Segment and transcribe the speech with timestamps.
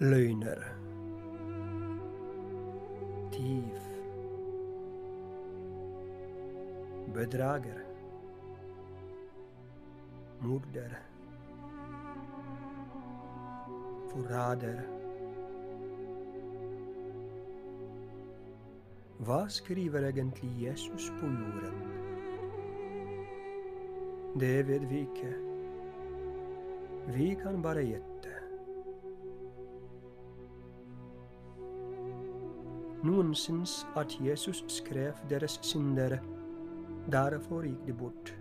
[0.00, 0.60] løgner,
[3.32, 3.80] tyv,
[7.14, 7.82] bedrager,
[10.40, 10.94] morder,
[14.12, 14.80] forræder.
[19.20, 21.80] Hva skriver egentlig Jesus på jorden?
[24.40, 25.34] Det vet vi ikke.
[27.12, 28.39] Vi kan bare gjette.
[33.02, 33.32] Noen
[33.96, 36.18] at Jesus skrev deres synder,
[37.08, 38.32] derfor gikk de bort.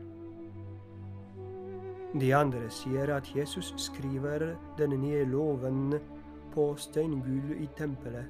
[2.20, 5.94] De andre sier at Jesus skriver den nye loven
[6.52, 8.26] på steingull i tempelet.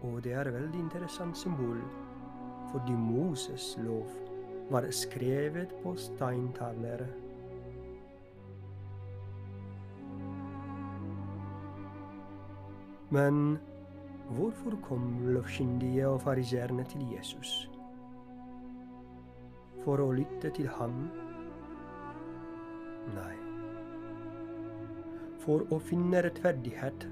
[0.00, 1.82] Og det er et veldig interessant symbol,
[2.72, 4.06] fordi Moses' lov
[4.70, 7.04] var skrevet på steintavler.
[13.10, 13.58] Men
[14.30, 17.70] Hvorfor kom lovkyndige og fariseerne til Jesus?
[19.82, 21.00] For å lytte til ham?
[23.16, 23.32] Nei.
[25.42, 27.08] For å finne rettferdighet?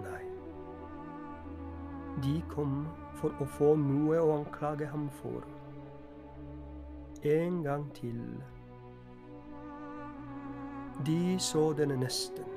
[0.00, 0.24] Nei.
[2.26, 2.74] De kom
[3.22, 5.46] for å få noe å anklage ham for.
[7.22, 8.20] En gang til.
[11.06, 12.55] De så den nesten.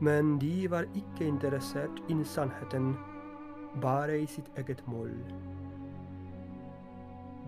[0.00, 2.94] Men de var ikke interessert i sannheten,
[3.82, 5.12] bare i sitt eget mål.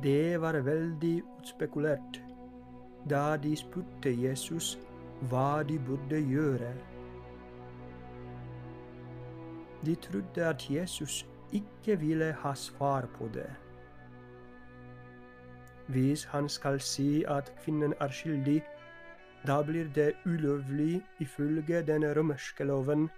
[0.02, 2.22] Det var veldig utspekulert
[3.10, 4.78] da de spurte Jesus
[5.30, 6.72] hva de burde gjøre.
[9.86, 13.50] De trodde at Jesus ikke ville ha svar på det.
[15.88, 18.62] Hvis han skal si at kvinnen er skyldig,
[19.46, 23.08] da blir det ulovlig ifølge den romerske loven.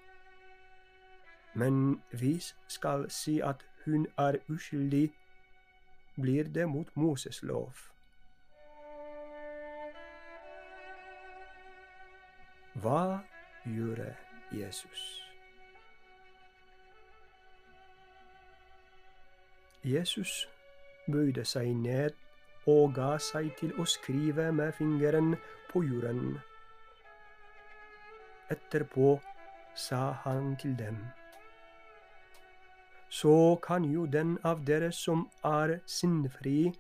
[1.54, 5.12] Men hvis skal si at hun er uskyldig,
[6.20, 7.72] blir det mot Moses' lov.
[12.74, 13.18] Hva
[13.64, 14.14] gjorde
[14.52, 15.24] Jesus?
[19.84, 20.48] Jesus
[21.12, 22.10] bøyde seg ned
[22.66, 25.34] og ga seg til å skrive med fingeren
[25.74, 26.38] på jorden.
[28.54, 29.18] Etterpå
[29.74, 30.98] sa han til dem.
[33.10, 36.72] Så kan jo den av dere som er syndfri,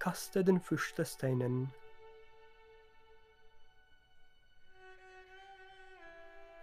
[0.00, 1.66] kaste den første steinen.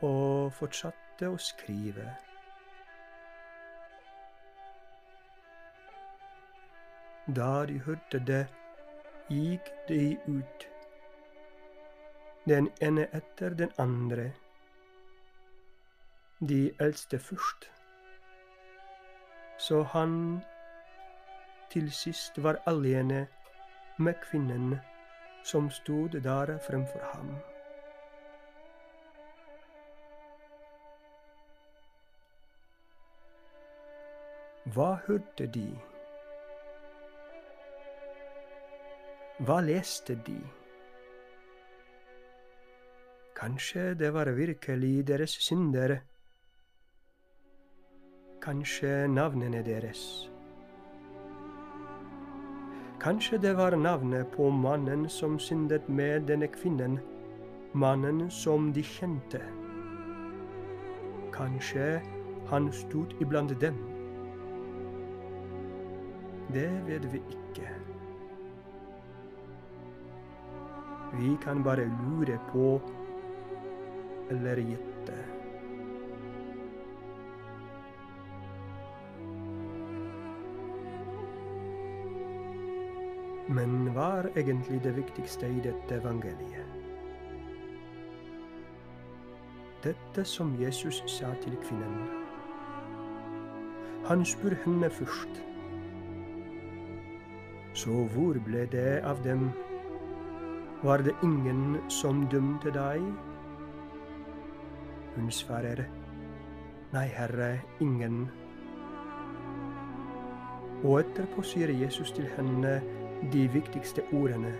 [0.01, 2.05] Og fortsatte å skrive.
[7.35, 8.45] Da de hørte det,
[9.29, 10.67] gikk de ut,
[12.47, 14.31] den ene etter den andre.
[16.39, 17.71] De eldste først.
[19.57, 20.41] Så han
[21.69, 23.27] til sist var alene
[23.97, 24.77] med kvinnen
[25.43, 27.35] som stod der fremfor ham.
[34.75, 35.67] Hva hørte de?
[39.39, 40.39] Hva leste de?
[43.37, 45.97] Kanskje det var virkelig deres synder.
[48.41, 50.29] Kanskje navnene deres.
[52.99, 56.97] Kanskje det var navnet på mannen som syndet med denne kvinnen,
[57.73, 59.41] mannen som de kjente.
[61.31, 62.01] Kanskje
[62.49, 63.77] han stod iblant dem.
[66.53, 67.69] Det vet vi ikke.
[71.13, 72.79] Vi kan bare lure på
[74.29, 75.23] eller gitt det.
[83.47, 86.73] Men hva er egentlig det viktigste i dette evangeliet?
[89.85, 92.09] Dette som Jesus sa til kvinnen.
[94.09, 95.39] Han spør henne først.
[97.77, 99.47] Så hvor ble det av dem
[100.83, 103.03] var det ingen som dømte deg?
[105.17, 105.87] Hun svarer,
[106.93, 108.27] Nei, Herre, ingen.
[110.85, 112.77] Og etterpå sier Jesus til henne
[113.33, 114.53] de viktigste ordene.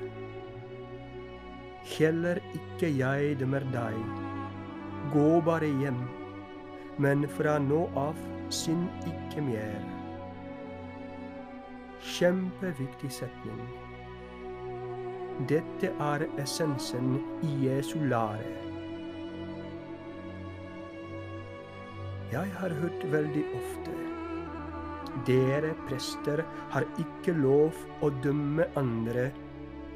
[1.94, 3.95] Heller ikke jeg dømmer deg.
[5.13, 6.01] Gå bare hjem,
[7.00, 8.18] men fra nå av
[8.50, 9.77] synd ikke mer.
[12.18, 13.62] Kjempeviktig setning.
[15.48, 18.76] Dette er essensen i Jesu lære.
[22.31, 23.97] Jeg har hørt veldig ofte
[25.25, 29.29] dere prester har ikke lov å dømme andre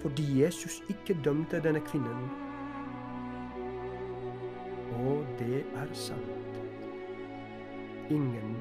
[0.02, 2.24] fordi Jesus ikke dømte denne kvinnen.
[4.98, 6.58] Og det er sant.
[8.10, 8.56] Ingen,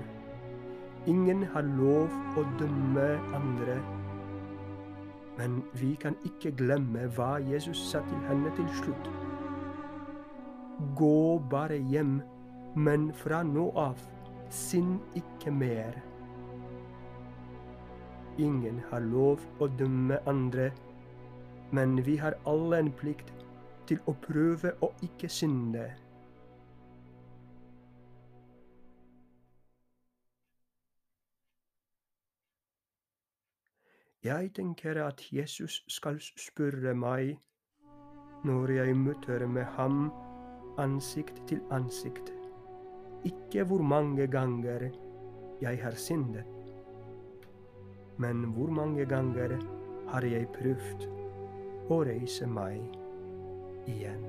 [1.08, 3.06] ingen har lov å dømme
[3.38, 3.78] andre.
[5.38, 9.08] Men vi kan ikke glemme hva Jesus sa til henne til slutt.
[11.00, 12.19] Gå bare hjem,
[12.75, 13.99] men fra nå av,
[14.50, 15.96] synd ikke mer.
[18.38, 20.70] Ingen har lov å dømme andre,
[21.72, 23.34] men vi har alle en plikt
[23.90, 25.88] til å prøve å ikke synde.
[34.23, 37.38] Jeg tenker at Jesus skal spørre meg
[38.44, 40.11] når jeg møter med ham
[40.78, 42.28] ansikt til ansikt,
[43.28, 44.88] ikke hvor mange ganger
[45.61, 46.61] jeg har syndet
[48.20, 49.55] men hvor mange ganger
[50.12, 51.06] har jeg prøvd
[51.90, 52.82] å reise meg
[53.88, 54.26] igjen?